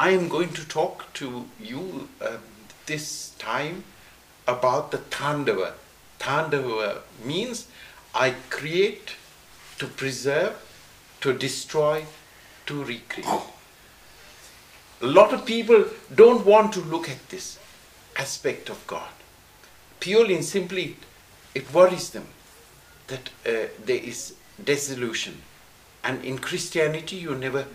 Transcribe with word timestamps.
I 0.00 0.12
am 0.12 0.30
going 0.30 0.54
to 0.54 0.66
talk 0.66 1.12
to 1.12 1.44
you 1.60 2.08
uh, 2.22 2.38
this 2.86 3.34
time 3.38 3.84
about 4.48 4.92
the 4.92 4.96
Tandava. 4.96 5.74
Tandava 6.18 7.02
means 7.22 7.66
I 8.14 8.30
create 8.48 9.16
to 9.76 9.86
preserve, 9.86 10.54
to 11.20 11.34
destroy, 11.34 12.06
to 12.64 12.82
recreate. 12.82 13.42
A 15.02 15.06
lot 15.06 15.34
of 15.34 15.44
people 15.44 15.84
don't 16.14 16.46
want 16.46 16.72
to 16.72 16.80
look 16.80 17.10
at 17.10 17.28
this 17.28 17.58
aspect 18.16 18.70
of 18.70 18.86
God. 18.86 19.12
Purely 20.00 20.34
and 20.34 20.44
simply, 20.46 20.96
it 21.54 21.74
worries 21.74 22.08
them 22.08 22.28
that 23.08 23.28
uh, 23.44 23.68
there 23.84 24.02
is 24.02 24.32
dissolution. 24.64 25.42
And 26.02 26.24
in 26.24 26.38
Christianity, 26.38 27.16
you 27.16 27.34
never 27.34 27.66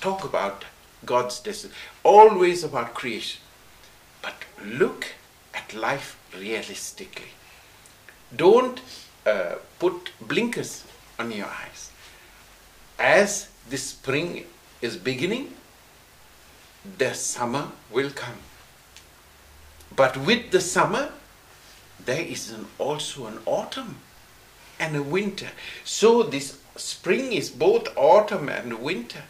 talk 0.00 0.24
about 0.24 0.64
God's 1.06 1.40
dissolution, 1.40 1.76
always 2.02 2.64
about 2.64 2.94
creation. 2.94 3.40
But 4.22 4.34
look 4.62 5.06
at 5.54 5.72
life 5.74 6.18
realistically. 6.36 7.30
Don't 8.34 8.80
uh, 9.24 9.54
put 9.78 10.10
blinkers 10.20 10.84
on 11.18 11.30
your 11.30 11.46
eyes. 11.46 11.90
As 12.98 13.48
the 13.70 13.76
spring 13.76 14.44
is 14.80 14.96
beginning, 14.96 15.54
the 16.98 17.14
summer 17.14 17.68
will 17.90 18.10
come. 18.10 18.38
But 19.94 20.16
with 20.16 20.50
the 20.50 20.60
summer, 20.60 21.12
there 22.04 22.22
is 22.22 22.50
an, 22.50 22.66
also 22.78 23.26
an 23.26 23.38
autumn 23.46 23.96
and 24.78 24.96
a 24.96 25.02
winter. 25.02 25.48
So 25.84 26.22
this 26.22 26.58
spring 26.76 27.32
is 27.32 27.50
both 27.50 27.88
autumn 27.96 28.48
and 28.48 28.80
winter. 28.80 29.22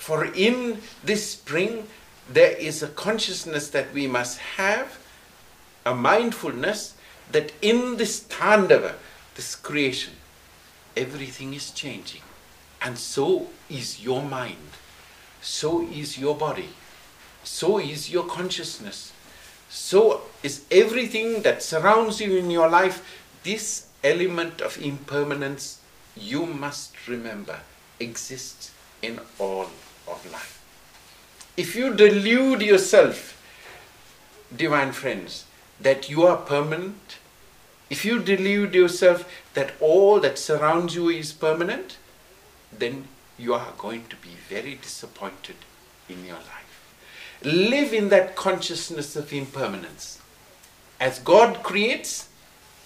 For 0.00 0.24
in 0.24 0.80
this 1.04 1.32
spring, 1.32 1.86
there 2.26 2.52
is 2.52 2.82
a 2.82 2.88
consciousness 2.88 3.68
that 3.68 3.92
we 3.92 4.06
must 4.06 4.38
have, 4.38 4.98
a 5.84 5.94
mindfulness 5.94 6.94
that 7.32 7.52
in 7.60 7.98
this 7.98 8.20
Tandava, 8.20 8.94
this 9.34 9.54
creation, 9.54 10.14
everything 10.96 11.52
is 11.52 11.70
changing. 11.70 12.22
And 12.80 12.96
so 12.96 13.48
is 13.68 14.02
your 14.02 14.22
mind, 14.22 14.72
so 15.42 15.86
is 15.86 16.16
your 16.16 16.34
body, 16.34 16.70
so 17.44 17.78
is 17.78 18.10
your 18.10 18.24
consciousness, 18.24 19.12
so 19.68 20.22
is 20.42 20.64
everything 20.70 21.42
that 21.42 21.62
surrounds 21.62 22.22
you 22.22 22.38
in 22.38 22.50
your 22.50 22.70
life. 22.70 23.04
This 23.42 23.88
element 24.02 24.62
of 24.62 24.80
impermanence, 24.80 25.78
you 26.16 26.46
must 26.46 27.06
remember, 27.06 27.60
exists 28.00 28.72
in 29.02 29.20
all 29.38 29.68
life. 30.30 30.62
If 31.56 31.74
you 31.76 31.94
delude 31.94 32.62
yourself, 32.62 33.36
divine 34.54 34.92
friends, 34.92 35.44
that 35.80 36.08
you 36.08 36.22
are 36.24 36.36
permanent, 36.36 37.18
if 37.88 38.04
you 38.04 38.20
delude 38.20 38.74
yourself 38.74 39.28
that 39.54 39.72
all 39.80 40.20
that 40.20 40.38
surrounds 40.38 40.94
you 40.94 41.08
is 41.08 41.32
permanent, 41.32 41.98
then 42.72 43.08
you 43.38 43.54
are 43.54 43.72
going 43.78 44.06
to 44.08 44.16
be 44.16 44.30
very 44.48 44.76
disappointed 44.76 45.56
in 46.08 46.24
your 46.24 46.36
life. 46.36 46.94
Live 47.42 47.92
in 47.92 48.10
that 48.10 48.36
consciousness 48.36 49.16
of 49.16 49.32
impermanence. 49.32 50.20
As 51.00 51.18
God 51.18 51.62
creates, 51.62 52.28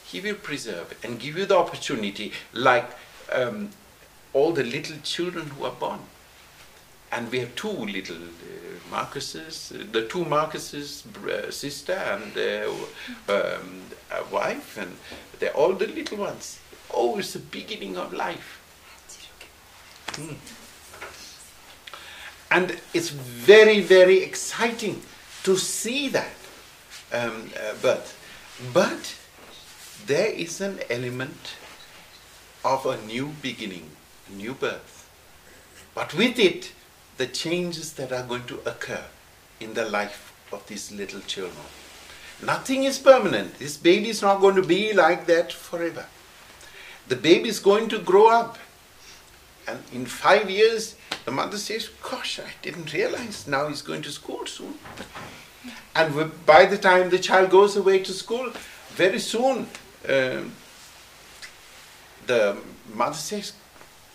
He 0.07 0.21
will 0.21 0.37
preserve 0.37 0.97
and 1.03 1.19
give 1.19 1.37
you 1.37 1.45
the 1.45 1.59
opportunity, 1.59 2.33
like 2.53 2.89
um, 3.33 3.71
all 4.33 4.53
the 4.53 4.63
little 4.65 4.97
children 5.03 5.49
who 5.49 5.65
are 5.65 5.73
born. 5.73 6.01
And 7.15 7.31
we 7.31 7.39
have 7.39 7.55
two 7.55 7.69
little 7.69 8.17
uh, 8.17 8.91
Marcuses, 8.91 9.73
uh, 9.73 9.85
the 9.93 10.09
two 10.09 10.25
Marcuses, 10.25 11.05
uh, 11.29 11.49
sister 11.51 11.93
and 11.93 12.37
uh, 12.37 13.33
um, 13.33 13.83
a 14.11 14.25
wife, 14.33 14.77
and 14.77 14.97
they're 15.39 15.57
all 15.57 15.75
the 15.75 15.87
little 15.87 16.19
ones. 16.19 16.59
Oh, 16.93 17.17
it's 17.19 17.35
the 17.35 17.39
beginning 17.39 17.97
of 17.97 18.13
life. 18.13 18.61
Mm. 20.15 20.37
And 22.51 22.81
it's 22.93 23.11
very, 23.11 23.81
very 23.81 24.23
exciting 24.23 25.01
to 25.45 25.57
see 25.57 26.09
that 26.09 26.35
um, 27.13 27.51
uh, 27.57 27.75
birth. 27.81 28.19
But 28.73 29.15
there 30.07 30.33
is 30.33 30.61
an 30.61 30.81
element 30.91 31.55
of 32.65 32.87
a 32.87 33.01
new 33.07 33.35
beginning, 33.41 33.91
a 34.29 34.33
new 34.35 34.55
birth. 34.55 35.09
But 35.95 36.13
with 36.15 36.41
it, 36.41 36.73
the 37.17 37.27
changes 37.27 37.93
that 37.95 38.13
are 38.13 38.25
going 38.25 38.45
to 38.45 38.61
occur 38.67 39.05
in 39.61 39.75
the 39.75 39.85
life 39.85 40.33
of 40.53 40.67
these 40.67 40.93
little 40.93 41.21
children. 41.21 41.65
Nothing 42.43 42.85
is 42.85 42.99
permanent. 42.99 43.59
This 43.59 43.77
baby 43.77 44.09
is 44.09 44.23
not 44.23 44.41
going 44.41 44.57
to 44.57 44.63
be 44.63 44.93
like 44.93 45.27
that 45.27 45.53
forever. 45.53 46.07
The 47.09 47.17
baby 47.17 47.49
is 47.49 47.61
going 47.61 47.89
to 47.91 47.99
grow 47.99 48.29
up. 48.29 48.59
And 49.67 49.79
in 49.93 50.05
five 50.07 50.51
years, 50.51 50.97
the 51.25 51.31
mother 51.31 51.57
says, 51.57 51.89
Gosh, 52.03 52.41
I 52.41 52.51
didn't 52.61 52.93
realize 52.93 53.47
now 53.47 53.69
he's 53.69 53.83
going 53.83 54.03
to 54.03 54.11
school 54.11 54.45
soon. 54.47 54.75
And 55.95 56.33
by 56.45 56.67
the 56.67 56.77
time 56.77 57.11
the 57.11 57.19
child 57.19 57.51
goes 57.51 57.77
away 57.77 58.01
to 58.01 58.13
school, 58.13 58.53
very 58.91 59.19
soon 59.19 59.67
uh, 60.07 60.43
the 62.27 62.57
mother 62.93 63.15
says, 63.17 63.53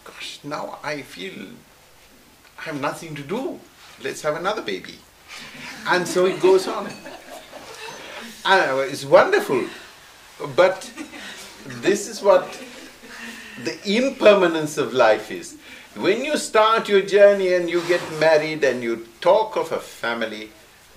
Gosh, 0.04 0.40
now 0.44 0.78
I 0.84 1.02
feel 1.02 1.48
I 2.59 2.64
have 2.64 2.81
nothing 2.81 3.16
to 3.16 3.24
do. 3.24 3.58
Let's 4.03 4.22
have 4.24 4.36
another 4.36 4.62
baby. 4.62 4.96
And 5.88 6.06
so 6.06 6.25
it 6.25 6.42
goes 6.42 6.68
on. 6.68 6.88
And 8.46 8.72
uh, 8.72 8.78
it's 8.80 9.06
wonderful. 9.06 9.66
But 10.58 10.92
this 11.66 12.08
is 12.09 12.22
what 12.22 12.62
the 13.64 13.78
impermanence 13.86 14.78
of 14.78 14.94
life 14.94 15.31
is. 15.31 15.58
When 15.96 16.25
you 16.25 16.36
start 16.36 16.90
your 16.90 17.02
journey 17.02 17.53
and 17.53 17.69
you 17.69 17.81
get 17.88 18.02
married 18.19 18.64
and 18.66 18.84
you 18.84 19.08
talk 19.22 19.56
of 19.56 19.72
a 19.72 19.80
family, 19.80 20.52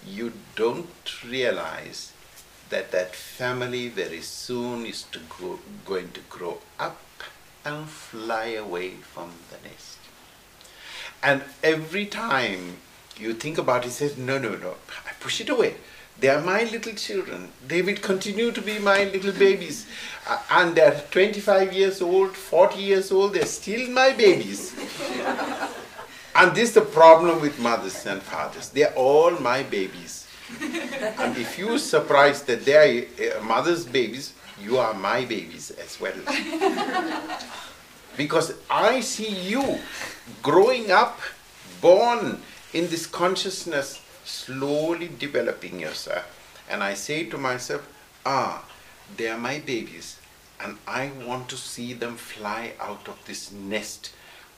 you 0.04 0.32
don't 0.56 1.24
realize 1.24 2.12
that 2.70 2.90
that 2.90 3.14
family 3.14 3.88
very 3.88 4.20
soon 4.20 4.84
is 4.84 5.04
to 5.12 5.20
go, 5.38 5.60
going 5.84 6.10
to 6.10 6.20
grow 6.28 6.58
up 6.80 7.00
and 7.64 7.88
fly 7.88 8.46
away 8.46 8.90
from 8.90 9.30
the 9.50 9.68
nest. 9.68 9.98
And 11.22 11.42
every 11.62 12.06
time 12.06 12.76
you 13.16 13.32
think 13.34 13.58
about 13.58 13.86
it, 13.86 13.90
says, 13.90 14.18
no, 14.18 14.38
no, 14.38 14.56
no, 14.56 14.74
I 15.06 15.12
push 15.20 15.40
it 15.40 15.48
away. 15.48 15.76
They 16.18 16.28
are 16.28 16.40
my 16.40 16.64
little 16.64 16.92
children. 16.92 17.48
They 17.66 17.82
will 17.82 17.96
continue 17.96 18.52
to 18.52 18.60
be 18.60 18.78
my 18.78 19.04
little 19.04 19.32
babies. 19.32 19.86
Uh, 20.28 20.38
and 20.50 20.74
they're 20.74 21.02
25 21.10 21.72
years 21.72 22.02
old, 22.02 22.36
40 22.36 22.78
years 22.78 23.10
old, 23.10 23.34
they're 23.34 23.46
still 23.46 23.88
my 23.90 24.12
babies. 24.12 24.74
and 26.36 26.54
this 26.54 26.68
is 26.70 26.74
the 26.74 26.82
problem 26.82 27.40
with 27.40 27.58
mothers 27.58 28.06
and 28.06 28.22
fathers. 28.22 28.68
They're 28.68 28.94
all 28.94 29.30
my 29.32 29.62
babies. 29.62 30.28
and 30.60 31.36
if 31.36 31.58
you're 31.58 31.78
surprised 31.78 32.46
that 32.46 32.64
they're 32.64 33.04
uh, 33.04 33.42
mother's 33.42 33.84
babies, 33.84 34.34
you 34.60 34.78
are 34.78 34.94
my 34.94 35.24
babies 35.24 35.70
as 35.72 36.00
well. 36.00 36.14
because 38.16 38.54
I 38.70 39.00
see 39.00 39.28
you 39.28 39.78
growing 40.42 40.90
up, 40.90 41.20
born 41.80 42.40
in 42.72 42.88
this 42.88 43.06
consciousness 43.06 44.00
slowly 44.24 45.10
developing 45.18 45.80
yourself. 45.80 46.24
And 46.70 46.82
I 46.82 46.94
say 46.94 47.24
to 47.26 47.38
myself, 47.38 47.88
ah, 48.24 48.64
they 49.16 49.28
are 49.28 49.38
my 49.38 49.58
babies, 49.58 50.18
and 50.60 50.78
I 50.86 51.10
want 51.26 51.48
to 51.50 51.56
see 51.56 51.92
them 51.92 52.16
fly 52.16 52.72
out 52.80 53.08
of 53.08 53.18
this 53.26 53.52
nest, 53.52 54.12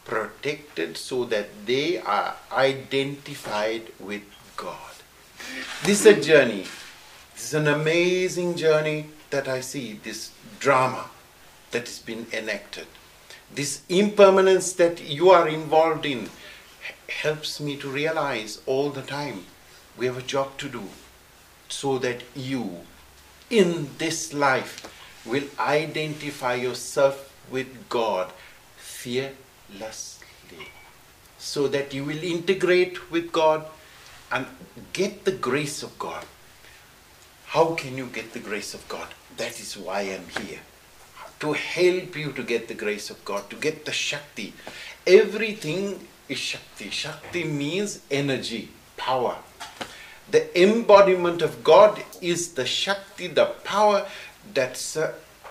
protected 0.04 0.96
so 0.96 1.24
that 1.24 1.48
they 1.66 1.98
are 1.98 2.36
identified 2.52 3.90
with 3.98 4.22
God. 4.56 4.92
This 5.82 6.04
is 6.04 6.18
a 6.18 6.20
journey. 6.20 6.66
This 7.34 7.48
is 7.48 7.54
an 7.54 7.68
amazing 7.68 8.56
journey 8.56 9.06
that 9.30 9.48
I 9.48 9.60
see, 9.60 9.94
this 9.94 10.30
drama 10.60 11.06
that 11.72 11.88
has 11.88 11.98
been 11.98 12.26
enacted. 12.32 12.86
This 13.54 13.82
impermanence 13.88 14.72
that 14.74 15.00
you 15.00 15.30
are 15.30 15.48
involved 15.48 16.04
in 16.04 16.28
helps 17.08 17.60
me 17.60 17.76
to 17.76 17.88
realize 17.88 18.60
all 18.66 18.90
the 18.90 19.02
time 19.02 19.44
we 19.96 20.06
have 20.06 20.18
a 20.18 20.22
job 20.22 20.58
to 20.58 20.68
do 20.68 20.82
so 21.68 21.98
that 21.98 22.24
you, 22.34 22.80
in 23.50 23.90
this 23.98 24.34
life, 24.34 24.90
will 25.24 25.44
identify 25.60 26.54
yourself 26.54 27.32
with 27.48 27.88
God 27.88 28.32
fearlessly. 28.76 30.24
So 31.38 31.68
that 31.68 31.94
you 31.94 32.04
will 32.04 32.22
integrate 32.24 33.10
with 33.12 33.30
God 33.30 33.66
and 34.32 34.46
get 34.92 35.24
the 35.24 35.32
grace 35.32 35.84
of 35.84 35.96
God. 35.98 36.24
How 37.46 37.74
can 37.74 37.96
you 37.96 38.06
get 38.06 38.32
the 38.32 38.40
grace 38.40 38.74
of 38.74 38.88
God? 38.88 39.08
That 39.36 39.60
is 39.60 39.76
why 39.76 40.00
I'm 40.00 40.28
here. 40.42 40.60
To 41.44 41.52
help 41.52 42.16
you 42.16 42.32
to 42.32 42.42
get 42.42 42.68
the 42.68 42.74
grace 42.74 43.10
of 43.10 43.22
God, 43.22 43.50
to 43.50 43.56
get 43.56 43.84
the 43.84 43.92
Shakti. 43.92 44.54
Everything 45.06 46.08
is 46.26 46.38
Shakti. 46.38 46.88
Shakti 46.88 47.44
means 47.44 48.00
energy, 48.10 48.70
power. 48.96 49.36
The 50.30 50.42
embodiment 50.58 51.42
of 51.42 51.62
God 51.62 52.02
is 52.22 52.54
the 52.54 52.64
Shakti, 52.64 53.26
the 53.26 53.44
power 53.62 54.06
that 54.54 54.82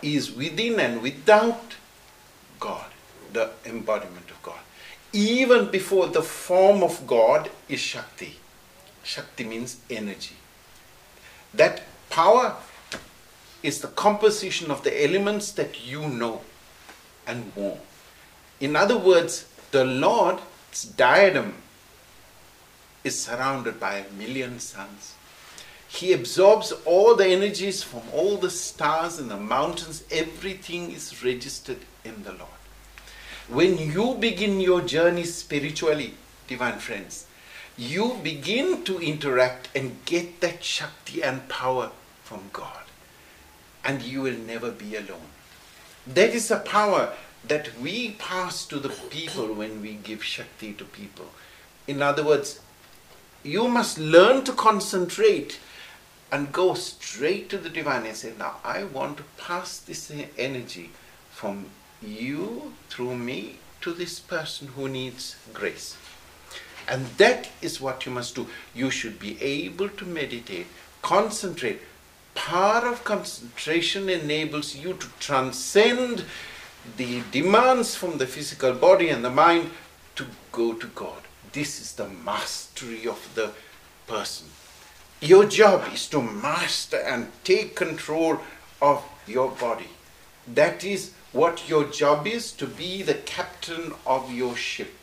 is 0.01 0.31
within 0.31 0.79
and 0.79 1.03
without 1.03 1.75
God, 2.59 2.89
the 3.31 3.51
embodiment 3.63 4.31
of 4.31 4.41
God. 4.41 4.61
Even 5.11 5.69
before 5.69 6.07
the 6.07 6.23
form 6.23 6.81
of 6.81 7.05
God 7.05 7.51
is 7.69 7.79
Shakti. 7.79 8.37
Shakti 9.03 9.43
means 9.43 9.77
energy. 9.91 10.37
That 11.53 11.83
power 12.09 12.55
is 13.63 13.79
the 13.79 13.87
composition 13.87 14.69
of 14.69 14.83
the 14.83 15.03
elements 15.03 15.51
that 15.53 15.87
you 15.87 16.07
know 16.07 16.41
and 17.25 17.55
more. 17.55 17.79
In 18.59 18.75
other 18.75 18.97
words, 18.97 19.47
the 19.71 19.85
Lord's 19.85 20.83
diadem 20.83 21.55
is 23.03 23.19
surrounded 23.19 23.79
by 23.79 23.95
a 23.95 24.11
million 24.11 24.59
suns. 24.59 25.15
He 25.87 26.11
absorbs 26.13 26.71
all 26.85 27.15
the 27.15 27.27
energies 27.27 27.83
from 27.83 28.01
all 28.13 28.37
the 28.37 28.49
stars 28.49 29.19
and 29.19 29.29
the 29.29 29.37
mountains. 29.37 30.03
Everything 30.11 30.91
is 30.91 31.23
registered 31.23 31.79
in 32.03 32.23
the 32.23 32.31
Lord. 32.31 32.49
When 33.47 33.77
you 33.77 34.15
begin 34.15 34.59
your 34.59 34.81
journey 34.81 35.25
spiritually, 35.25 36.15
divine 36.47 36.79
friends, 36.79 37.27
you 37.77 38.17
begin 38.23 38.83
to 38.85 38.99
interact 38.99 39.69
and 39.75 39.97
get 40.05 40.41
that 40.41 40.63
Shakti 40.63 41.21
and 41.21 41.47
power 41.49 41.91
from 42.23 42.41
God. 42.53 42.82
And 43.83 44.01
you 44.01 44.21
will 44.21 44.37
never 44.37 44.71
be 44.71 44.95
alone. 44.95 45.29
That 46.07 46.29
is 46.29 46.51
a 46.51 46.59
power 46.59 47.13
that 47.47 47.77
we 47.79 48.11
pass 48.11 48.65
to 48.67 48.79
the 48.79 48.89
people 48.89 49.53
when 49.53 49.81
we 49.81 49.93
give 49.95 50.23
Shakti 50.23 50.73
to 50.73 50.85
people. 50.85 51.25
In 51.87 52.01
other 52.01 52.23
words, 52.23 52.61
you 53.43 53.67
must 53.67 53.97
learn 53.97 54.45
to 54.45 54.53
concentrate 54.53 55.59
and 56.31 56.51
go 56.51 56.73
straight 56.73 57.49
to 57.49 57.57
the 57.57 57.69
divine 57.69 58.05
and 58.05 58.15
say, 58.15 58.33
Now 58.39 58.55
I 58.63 58.85
want 58.85 59.17
to 59.17 59.23
pass 59.37 59.79
this 59.79 60.11
energy 60.37 60.91
from 61.29 61.65
you 62.01 62.73
through 62.89 63.15
me 63.17 63.57
to 63.81 63.93
this 63.93 64.19
person 64.19 64.69
who 64.69 64.87
needs 64.87 65.35
grace. 65.53 65.97
And 66.87 67.05
that 67.17 67.49
is 67.61 67.79
what 67.79 68.05
you 68.05 68.11
must 68.11 68.35
do. 68.35 68.47
You 68.73 68.89
should 68.89 69.19
be 69.19 69.41
able 69.41 69.89
to 69.89 70.05
meditate, 70.05 70.67
concentrate. 71.01 71.81
Power 72.35 72.87
of 72.87 73.03
concentration 73.03 74.09
enables 74.09 74.75
you 74.75 74.93
to 74.93 75.07
transcend 75.19 76.25
the 76.97 77.21
demands 77.31 77.95
from 77.95 78.17
the 78.17 78.27
physical 78.27 78.73
body 78.73 79.09
and 79.09 79.23
the 79.23 79.29
mind 79.29 79.69
to 80.15 80.25
go 80.51 80.73
to 80.73 80.87
God. 80.87 81.21
This 81.51 81.79
is 81.79 81.93
the 81.93 82.07
mastery 82.07 83.07
of 83.07 83.29
the 83.35 83.51
person. 84.07 84.47
Your 85.21 85.45
job 85.45 85.93
is 85.93 86.07
to 86.07 86.21
master 86.21 86.97
and 86.97 87.31
take 87.43 87.75
control 87.75 88.39
of 88.81 89.03
your 89.27 89.51
body. 89.51 89.89
That 90.47 90.83
is 90.83 91.13
what 91.31 91.69
your 91.69 91.85
job 91.85 92.27
is 92.27 92.51
to 92.53 92.67
be 92.67 93.01
the 93.01 93.13
captain 93.13 93.93
of 94.05 94.31
your 94.31 94.55
ship. 94.55 94.93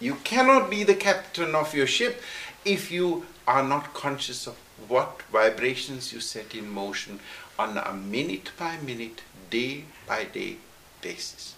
You 0.00 0.14
cannot 0.24 0.70
be 0.70 0.84
the 0.84 0.94
captain 0.94 1.54
of 1.54 1.74
your 1.74 1.86
ship 1.86 2.22
if 2.64 2.90
you 2.90 3.26
are 3.48 3.62
not 3.62 3.94
conscious 3.94 4.46
of 4.46 4.56
what 4.88 5.22
vibrations 5.32 6.12
you 6.12 6.20
set 6.20 6.54
in 6.54 6.70
motion 6.70 7.18
on 7.58 7.78
a 7.78 7.94
minute 7.94 8.52
by 8.58 8.76
minute, 8.76 9.22
day 9.48 9.84
by 10.06 10.24
day 10.24 10.56
basis. 11.00 11.54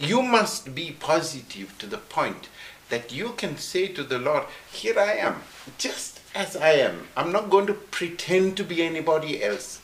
You 0.00 0.20
must 0.20 0.74
be 0.74 0.90
positive 0.98 1.78
to 1.78 1.86
the 1.86 1.98
point 1.98 2.48
that 2.88 3.12
you 3.12 3.34
can 3.36 3.56
say 3.56 3.86
to 3.88 4.02
the 4.02 4.18
Lord, 4.18 4.44
Here 4.72 4.98
I 4.98 5.12
am, 5.12 5.42
just 5.78 6.20
as 6.34 6.56
I 6.56 6.72
am. 6.72 7.06
I'm 7.16 7.30
not 7.30 7.50
going 7.50 7.68
to 7.68 7.74
pretend 7.74 8.56
to 8.56 8.64
be 8.64 8.82
anybody 8.82 9.44
else. 9.44 9.80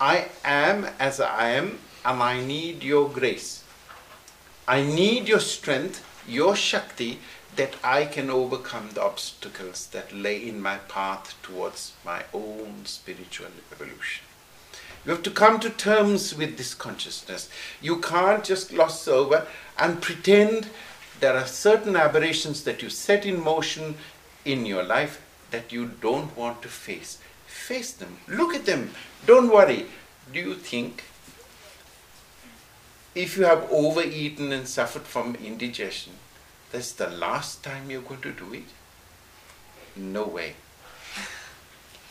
I 0.00 0.28
am 0.44 0.88
as 0.98 1.20
I 1.20 1.50
am, 1.50 1.78
and 2.04 2.20
I 2.20 2.44
need 2.44 2.82
your 2.82 3.08
grace. 3.08 3.62
I 4.66 4.82
need 4.82 5.28
your 5.28 5.40
strength, 5.40 6.04
your 6.26 6.56
Shakti, 6.56 7.20
that 7.56 7.74
I 7.82 8.04
can 8.04 8.30
overcome 8.30 8.90
the 8.92 9.02
obstacles 9.02 9.86
that 9.88 10.14
lay 10.14 10.36
in 10.36 10.60
my 10.60 10.76
path 10.76 11.34
towards 11.42 11.92
my 12.04 12.24
own 12.32 12.84
spiritual 12.84 13.48
evolution. 13.72 14.24
You 15.04 15.12
have 15.12 15.22
to 15.22 15.30
come 15.30 15.60
to 15.60 15.70
terms 15.70 16.36
with 16.36 16.58
this 16.58 16.74
consciousness. 16.74 17.48
You 17.80 18.00
can't 18.00 18.44
just 18.44 18.70
gloss 18.70 19.06
over 19.08 19.46
and 19.78 20.02
pretend 20.02 20.68
there 21.20 21.36
are 21.36 21.46
certain 21.46 21.96
aberrations 21.96 22.64
that 22.64 22.82
you 22.82 22.90
set 22.90 23.24
in 23.24 23.42
motion 23.42 23.94
in 24.44 24.66
your 24.66 24.82
life 24.82 25.22
that 25.50 25.72
you 25.72 25.92
don't 26.00 26.36
want 26.36 26.60
to 26.62 26.68
face. 26.68 27.18
Face 27.46 27.92
them. 27.92 28.18
Look 28.28 28.54
at 28.54 28.66
them. 28.66 28.90
Don't 29.24 29.50
worry. 29.50 29.86
Do 30.32 30.40
you 30.40 30.54
think 30.54 31.04
if 33.14 33.36
you 33.36 33.44
have 33.44 33.66
overeaten 33.70 34.52
and 34.52 34.68
suffered 34.68 35.02
from 35.02 35.36
indigestion, 35.36 36.12
that's 36.72 36.92
the 36.92 37.08
last 37.08 37.62
time 37.62 37.90
you're 37.90 38.02
going 38.02 38.20
to 38.22 38.32
do 38.32 38.52
it? 38.52 38.64
No 39.96 40.24
way. 40.26 40.54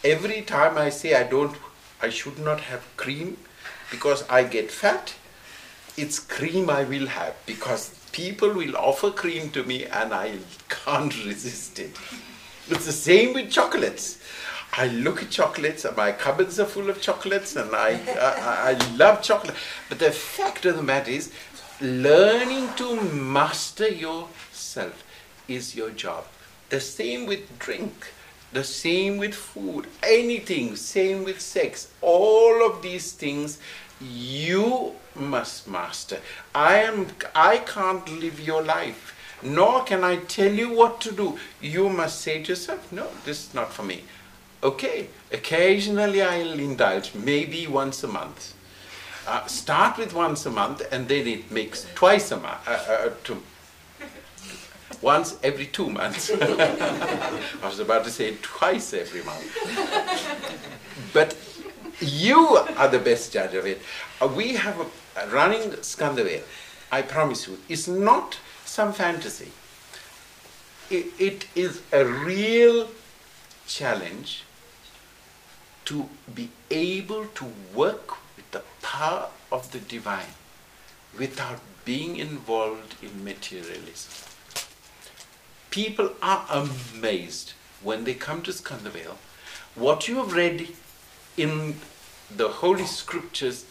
Every 0.04 0.42
time 0.42 0.78
I 0.78 0.90
say 0.90 1.16
I 1.16 1.24
don't, 1.24 1.56
I 2.02 2.10
should 2.10 2.40
not 2.40 2.62
have 2.62 2.84
cream 2.98 3.38
because 3.92 4.28
I 4.30 4.44
get 4.44 4.72
fat, 4.72 5.16
it's 5.98 6.20
cream 6.20 6.70
I 6.70 6.84
will 6.84 7.08
have 7.08 7.36
because 7.46 7.90
people 8.12 8.50
will 8.54 8.76
offer 8.76 9.12
cream 9.12 9.50
to 9.52 9.64
me 9.64 9.86
and 9.86 10.14
I 10.14 10.38
can't 10.70 11.26
resist 11.26 11.80
it. 11.80 11.96
It's 12.70 12.86
the 12.86 12.92
same 12.92 13.34
with 13.34 13.52
chocolates. 13.52 14.20
I 14.78 14.88
look 14.88 15.22
at 15.24 15.30
chocolates 15.30 15.86
and 15.86 15.96
my 15.96 16.12
cupboards 16.12 16.60
are 16.60 16.66
full 16.66 16.90
of 16.90 17.02
chocolates 17.02 17.56
and 17.56 17.74
I, 17.74 18.00
I, 18.20 18.72
I 18.72 18.96
love 18.96 19.22
chocolate. 19.22 19.56
But 19.88 20.00
the 20.00 20.12
fact 20.12 20.66
of 20.66 20.76
the 20.76 20.84
matter 20.84 21.12
is, 21.12 21.32
learning 21.82 22.70
to 22.76 23.02
master 23.02 23.88
yourself 23.88 25.04
is 25.48 25.76
your 25.76 25.90
job. 25.92 26.26
The 26.70 26.80
same 26.80 27.26
with 27.26 27.60
drink, 27.60 28.14
the 28.54 28.64
same 28.64 29.18
with 29.18 29.36
food, 29.36 29.88
anything, 30.02 30.76
same 30.76 31.24
with 31.24 31.42
sex. 31.42 31.92
All 32.02 32.66
of 32.66 32.82
these 32.82 33.12
things 33.12 33.60
you 34.02 34.94
must 35.16 35.68
master. 35.68 36.20
I 36.54 36.78
am 36.78 37.08
I 37.34 37.58
can't 37.58 38.08
live 38.20 38.40
your 38.40 38.64
life. 38.64 39.14
Nor 39.44 39.84
can 39.84 40.04
I 40.04 40.18
tell 40.18 40.52
you 40.52 40.74
what 40.74 41.02
to 41.02 41.12
do. 41.12 41.38
You 41.62 41.90
must 41.90 42.22
say 42.22 42.42
to 42.44 42.50
yourself, 42.50 42.92
no, 42.92 43.08
this 43.26 43.48
is 43.48 43.54
not 43.54 43.72
for 43.72 43.84
me. 43.84 44.04
Okay, 44.64 45.10
occasionally 45.32 46.22
I'll 46.22 46.60
indulge, 46.60 47.14
maybe 47.14 47.68
once 47.68 48.04
a 48.04 48.08
month. 48.08 48.54
Uh, 49.28 49.46
start 49.48 49.98
with 49.98 50.14
once 50.14 50.46
a 50.46 50.52
month 50.52 50.84
and 50.92 51.08
then 51.08 51.28
it 51.28 51.52
makes 51.52 51.88
twice 51.96 52.32
a 52.32 52.38
month. 52.38 52.68
Uh, 52.68 53.10
uh, 53.32 53.36
once 55.02 55.38
every 55.44 55.66
two 55.66 55.90
months. 55.90 56.32
I 56.42 57.40
was 57.64 57.80
about 57.80 58.04
to 58.06 58.12
say 58.12 58.36
twice 58.42 58.94
every 58.94 59.24
month. 59.24 59.46
But 61.14 61.36
you 62.00 62.40
are 62.78 62.88
the 62.88 63.00
best 63.00 63.34
judge 63.34 63.54
of 63.56 63.66
it. 63.66 63.82
Uh, 64.22 64.28
we 64.28 64.54
have 64.54 64.80
a, 64.80 65.28
running 65.30 65.82
Skanda 65.82 66.24
Vale, 66.24 66.44
I 66.92 67.02
promise 67.02 67.48
you, 67.48 67.58
is 67.68 67.88
not 67.88 68.38
some 68.64 68.94
fantasy. 68.94 69.52
It, 70.90 71.08
it 71.20 71.48
is 71.56 71.82
a 71.92 72.06
real 72.06 72.90
challenge 73.68 74.44
to 75.86 76.10
be 76.34 76.50
able 76.70 77.26
to 77.26 77.46
work 77.74 78.18
power 78.86 79.30
of 79.52 79.72
the 79.72 79.80
divine 79.80 80.34
without 81.18 81.60
being 81.86 82.18
involved 82.18 82.96
in 83.02 83.24
materialism. 83.24 84.14
People 85.72 86.12
are 86.22 86.46
amazed 86.50 87.54
when 87.82 88.04
they 88.04 88.14
come 88.14 88.44
to 88.44 88.54
Skanda 88.54 88.92
Vale. 88.92 89.18
What 89.74 90.08
you 90.08 90.18
have 90.18 90.34
read 90.34 90.68
in 91.36 91.78
the 92.36 92.48
Holy 92.48 92.86
Scriptures 92.86 93.66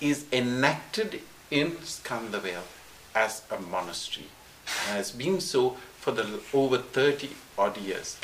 is 0.00 0.26
enacted 0.32 1.20
in 1.50 1.82
Skanda 1.82 2.38
Vale 2.38 2.64
as 3.16 3.42
a 3.50 3.60
monastery 3.60 4.28
and 4.86 4.96
has 4.96 5.10
been 5.10 5.40
so 5.40 5.70
for 5.98 6.12
the 6.12 6.40
over 6.54 6.78
30 6.78 7.30
odd 7.58 7.76
years. 7.78 8.16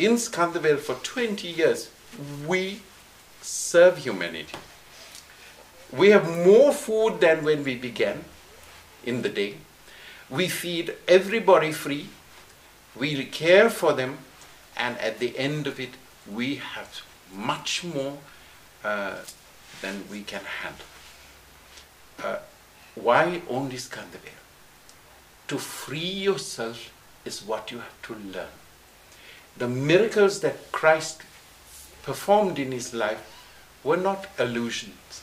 In 0.00 0.18
Skanda 0.18 0.58
Vale 0.58 0.78
for 0.78 0.94
20 0.96 1.46
years, 1.46 1.90
we 2.46 2.80
serve 3.40 3.98
humanity. 3.98 4.58
We 5.92 6.10
have 6.10 6.28
more 6.46 6.72
food 6.72 7.20
than 7.20 7.44
when 7.44 7.64
we 7.64 7.76
began 7.76 8.24
in 9.04 9.22
the 9.22 9.28
day. 9.28 9.54
We 10.28 10.48
feed 10.48 10.94
everybody 11.06 11.72
free. 11.72 12.08
We 12.94 13.24
care 13.24 13.70
for 13.70 13.92
them. 13.92 14.18
And 14.76 14.98
at 14.98 15.18
the 15.18 15.36
end 15.38 15.66
of 15.66 15.80
it, 15.80 15.90
we 16.30 16.56
have 16.56 17.02
much 17.34 17.84
more 17.84 18.18
uh, 18.84 19.16
than 19.80 20.04
we 20.10 20.22
can 20.22 20.42
handle. 20.62 20.86
Uh, 22.22 22.38
why 22.94 23.42
only 23.48 23.76
Skanda 23.76 24.18
Vale? 24.18 24.32
to 25.48 25.58
free 25.58 25.98
yourself 26.28 26.92
is 27.24 27.42
what 27.42 27.70
you 27.72 27.78
have 27.78 28.02
to 28.02 28.14
learn. 28.14 28.54
The 29.56 29.68
miracles 29.68 30.40
that 30.40 30.70
Christ 30.72 31.22
performed 32.02 32.58
in 32.58 32.70
his 32.70 32.94
life 32.94 33.22
were 33.82 33.96
not 33.96 34.26
illusions, 34.38 35.22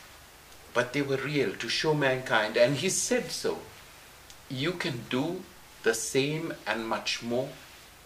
but 0.75 0.91
they 0.93 1.01
were 1.01 1.17
real 1.17 1.53
to 1.53 1.69
show 1.69 1.95
mankind. 1.95 2.57
And 2.57 2.75
he 2.75 2.89
said 2.89 3.31
so. 3.31 3.57
You 4.49 4.73
can 4.73 5.05
do 5.09 5.41
the 5.81 5.95
same 5.95 6.53
and 6.67 6.87
much 6.87 7.23
more 7.23 7.49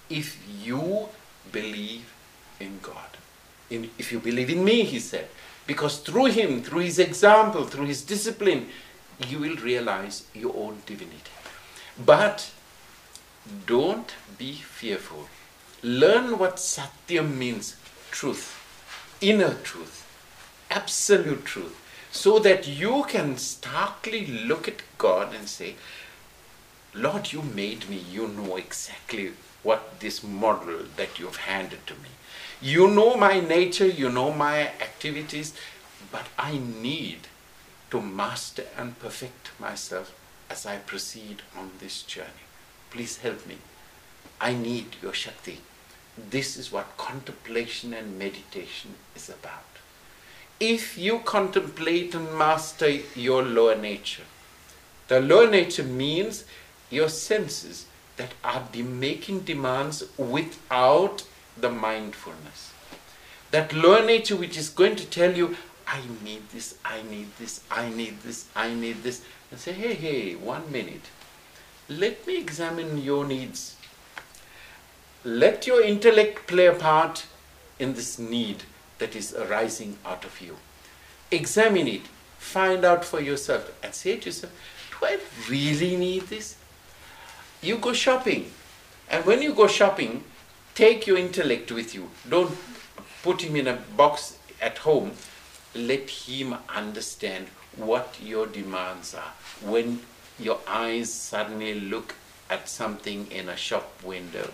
if 0.09 0.37
you 0.63 1.09
believe 1.51 2.13
in 2.59 2.79
God. 2.81 3.17
In, 3.69 3.89
if 3.97 4.11
you 4.11 4.19
believe 4.19 4.49
in 4.49 4.63
me, 4.63 4.83
he 4.83 4.99
said. 4.99 5.27
Because 5.65 5.97
through 5.97 6.27
him, 6.27 6.61
through 6.61 6.81
his 6.81 6.99
example, 6.99 7.65
through 7.65 7.85
his 7.85 8.03
discipline, 8.03 8.69
you 9.27 9.39
will 9.39 9.55
realize 9.57 10.25
your 10.33 10.55
own 10.55 10.77
divinity. 10.85 11.31
But 12.05 12.51
don't 13.65 14.13
be 14.37 14.53
fearful. 14.53 15.27
Learn 15.81 16.37
what 16.37 16.57
Satyam 16.57 17.35
means 17.35 17.75
truth, 18.11 18.55
inner 19.21 19.55
truth, 19.55 20.05
absolute 20.69 21.45
truth, 21.45 21.75
so 22.11 22.39
that 22.39 22.67
you 22.67 23.05
can 23.07 23.37
starkly 23.37 24.25
look 24.25 24.67
at 24.67 24.81
God 24.97 25.33
and 25.33 25.47
say, 25.47 25.75
Lord, 26.93 27.31
you 27.31 27.41
made 27.41 27.87
me, 27.89 27.97
you 27.97 28.27
know 28.27 28.55
exactly 28.55 29.33
what 29.61 29.99
this 29.99 30.23
model 30.23 30.79
that 30.95 31.19
you've 31.19 31.37
handed 31.37 31.85
to 31.87 31.93
me. 31.95 32.09
You 32.61 32.87
know 32.89 33.15
my 33.15 33.39
nature, 33.39 33.87
you 33.87 34.09
know 34.09 34.33
my 34.33 34.61
activities, 34.61 35.53
but 36.11 36.25
I 36.37 36.57
need 36.57 37.27
to 37.91 38.01
master 38.01 38.65
and 38.77 38.99
perfect 38.99 39.51
myself 39.59 40.13
as 40.49 40.65
I 40.65 40.77
proceed 40.77 41.43
on 41.57 41.71
this 41.79 42.01
journey. 42.01 42.45
Please 42.89 43.17
help 43.17 43.45
me. 43.45 43.57
I 44.41 44.53
need 44.53 44.95
your 45.01 45.13
Shakti. 45.13 45.59
This 46.17 46.57
is 46.57 46.71
what 46.71 46.97
contemplation 46.97 47.93
and 47.93 48.17
meditation 48.17 48.95
is 49.15 49.29
about. 49.29 49.78
If 50.59 50.97
you 50.97 51.19
contemplate 51.19 52.13
and 52.13 52.37
master 52.37 52.89
your 53.15 53.43
lower 53.43 53.77
nature, 53.77 54.23
the 55.07 55.21
lower 55.21 55.49
nature 55.49 55.85
means 55.85 56.43
your 56.89 57.07
senses 57.07 57.85
that 58.17 58.33
are 58.43 58.67
de- 58.69 58.83
making 58.83 59.41
demands 59.41 60.03
without 60.17 61.23
the 61.57 61.71
mindfulness. 61.71 62.73
That 63.51 63.71
lower 63.71 64.05
nature 64.05 64.35
which 64.35 64.57
is 64.57 64.69
going 64.69 64.97
to 64.97 65.05
tell 65.05 65.33
you, 65.33 65.55
I 65.87 66.01
need 66.25 66.49
this, 66.49 66.75
I 66.83 67.03
need 67.03 67.29
this, 67.39 67.61
I 67.71 67.87
need 67.87 68.21
this, 68.23 68.47
I 68.53 68.73
need 68.73 69.01
this, 69.01 69.21
and 69.51 69.59
say, 69.61 69.71
hey, 69.71 69.93
hey, 69.93 70.35
one 70.35 70.69
minute. 70.69 71.05
Let 71.87 72.27
me 72.27 72.37
examine 72.37 72.97
your 72.97 73.25
needs. 73.25 73.77
Let 75.23 75.65
your 75.65 75.81
intellect 75.81 76.47
play 76.47 76.65
a 76.65 76.73
part 76.73 77.25
in 77.79 77.93
this 77.93 78.19
need 78.19 78.63
that 78.99 79.15
is 79.15 79.33
arising 79.33 79.97
out 80.05 80.23
of 80.23 80.39
you. 80.39 80.57
Examine 81.31 81.87
it, 81.87 82.01
find 82.37 82.85
out 82.85 83.03
for 83.03 83.19
yourself, 83.19 83.71
and 83.83 83.93
say 83.93 84.17
to 84.17 84.25
yourself, 84.27 84.53
Do 84.91 85.05
I 85.07 85.19
really 85.49 85.95
need 85.95 86.23
this? 86.27 86.55
You 87.61 87.77
go 87.77 87.93
shopping, 87.93 88.51
and 89.09 89.25
when 89.25 89.41
you 89.41 89.53
go 89.53 89.67
shopping, 89.67 90.23
take 90.75 91.07
your 91.07 91.17
intellect 91.17 91.71
with 91.71 91.93
you. 91.93 92.09
Don't 92.29 92.55
put 93.23 93.41
him 93.41 93.55
in 93.55 93.67
a 93.67 93.77
box 93.97 94.37
at 94.61 94.77
home. 94.79 95.11
Let 95.75 96.09
him 96.09 96.55
understand 96.73 97.47
what 97.75 98.17
your 98.23 98.47
demands 98.47 99.13
are. 99.13 99.33
When 99.61 100.01
your 100.39 100.59
eyes 100.67 101.13
suddenly 101.13 101.79
look 101.79 102.15
at 102.49 102.69
something 102.69 103.27
in 103.31 103.49
a 103.49 103.55
shop 103.55 103.91
window, 104.03 104.49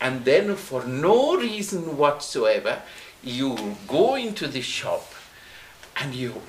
and 0.00 0.24
then 0.24 0.56
for 0.56 0.84
no 0.84 1.36
reason 1.36 1.96
whatsoever, 1.96 2.82
you 3.22 3.76
go 3.88 4.14
into 4.14 4.46
the 4.46 4.60
shop 4.60 5.12
and 5.96 6.14
you 6.14 6.42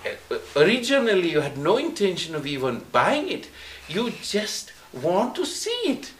originally 0.55 1.31
you 1.31 1.41
had 1.41 1.57
no 1.57 1.77
intention 1.77 2.35
of 2.35 2.45
even 2.45 2.85
buying 2.91 3.29
it. 3.29 3.49
You 3.87 4.11
just 4.21 4.73
want 4.93 5.35
to 5.35 5.45
see 5.45 5.81
it. 5.85 6.11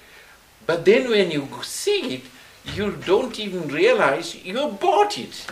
But 0.65 0.85
then 0.85 1.09
when 1.09 1.31
you 1.31 1.47
see 1.63 2.15
it 2.15 2.23
you 2.75 2.91
don't 3.05 3.39
even 3.39 3.67
realize 3.67 4.35
you 4.35 4.77
bought 4.79 5.17
it. 5.17 5.47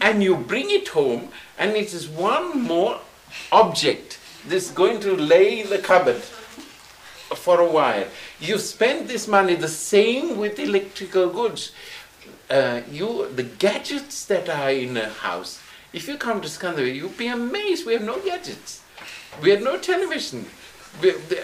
And 0.00 0.22
you 0.22 0.36
bring 0.36 0.70
it 0.70 0.88
home 0.88 1.28
and 1.58 1.72
it 1.72 1.94
is 1.94 2.08
one 2.08 2.62
more 2.62 3.00
object. 3.50 4.18
That's 4.46 4.70
going 4.70 5.00
to 5.00 5.16
lay 5.16 5.60
in 5.60 5.70
the 5.70 5.78
cupboard 5.78 6.22
for 7.36 7.60
a 7.60 7.70
while. 7.70 8.06
You 8.40 8.58
spend 8.58 9.08
this 9.08 9.26
money 9.26 9.54
the 9.54 9.68
same 9.68 10.36
with 10.36 10.58
electrical 10.58 11.30
goods 11.30 11.72
uh, 12.52 12.82
you 12.90 13.28
the 13.34 13.42
gadgets 13.64 14.26
that 14.26 14.48
are 14.48 14.70
in 14.70 14.96
a 14.96 15.08
house 15.08 15.62
if 15.92 16.08
you 16.08 16.16
come 16.16 16.40
to 16.40 16.48
Skanda 16.48 16.82
Vale, 16.82 16.94
you'll 16.94 17.10
be 17.10 17.26
amazed. 17.26 17.84
We 17.86 17.92
have 17.92 18.02
no 18.02 18.18
gadgets. 18.20 18.82
We 19.42 19.50
have 19.50 19.62
no 19.62 19.78
television. 19.78 20.46
We, 21.02 21.10
the, 21.12 21.42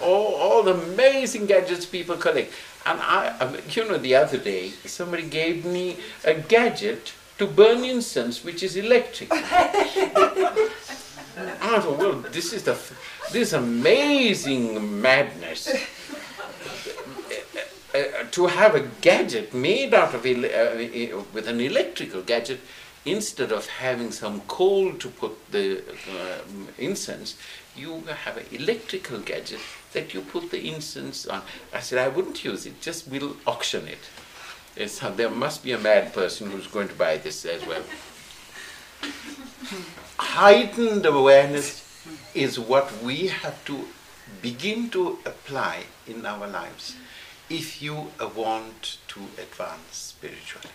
all, 0.00 0.34
all 0.34 0.62
the 0.62 0.74
amazing 0.74 1.46
gadgets 1.46 1.84
people 1.84 2.16
collect. 2.16 2.52
And 2.86 2.98
I, 3.00 3.60
you 3.70 3.86
know, 3.86 3.98
the 3.98 4.14
other 4.14 4.38
day, 4.38 4.70
somebody 4.86 5.24
gave 5.24 5.64
me 5.66 5.98
a 6.24 6.34
gadget 6.34 7.12
to 7.38 7.46
burn 7.46 7.84
incense, 7.84 8.42
which 8.42 8.62
is 8.62 8.76
electric. 8.76 9.28
I 9.32 10.70
thought, 11.80 11.98
well, 11.98 12.14
this 12.32 12.52
is 12.52 12.62
the, 12.62 12.76
this 13.30 13.52
amazing 13.52 15.00
madness. 15.00 15.68
To 18.32 18.46
have 18.46 18.74
a 18.74 18.80
gadget 19.00 19.54
made 19.54 19.94
out 19.94 20.14
of, 20.14 20.24
uh, 20.26 21.22
with 21.32 21.48
an 21.48 21.60
electrical 21.60 22.22
gadget 22.22 22.60
instead 23.04 23.52
of 23.52 23.66
having 23.66 24.10
some 24.10 24.40
coal 24.42 24.92
to 24.94 25.08
put 25.08 25.50
the 25.50 25.78
uh, 25.78 26.38
incense, 26.78 27.36
you 27.76 28.02
have 28.24 28.36
an 28.36 28.46
electrical 28.52 29.18
gadget 29.20 29.60
that 29.92 30.14
you 30.14 30.20
put 30.20 30.50
the 30.50 30.68
incense 30.68 31.26
on. 31.26 31.42
I 31.72 31.80
said, 31.80 31.98
I 31.98 32.08
wouldn't 32.08 32.44
use 32.44 32.66
it, 32.66 32.80
just 32.80 33.08
we'll 33.08 33.36
auction 33.46 33.86
it. 33.88 33.98
It's, 34.76 34.98
there 35.16 35.30
must 35.30 35.64
be 35.64 35.72
a 35.72 35.78
mad 35.78 36.12
person 36.12 36.50
who's 36.50 36.66
going 36.66 36.88
to 36.88 36.94
buy 36.94 37.16
this 37.18 37.44
as 37.44 37.64
well. 37.66 37.82
Heightened 40.18 41.06
awareness 41.06 41.84
is 42.34 42.58
what 42.58 43.02
we 43.02 43.28
have 43.28 43.64
to 43.66 43.86
begin 44.42 44.90
to 44.90 45.18
apply 45.24 45.84
in 46.06 46.26
our 46.26 46.46
lives 46.46 46.96
if 47.50 47.80
you 47.82 48.08
want 48.36 48.98
to 49.08 49.20
advance 49.38 50.14
spiritually. 50.18 50.68